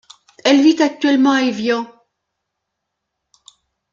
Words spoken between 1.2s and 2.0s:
à Évian.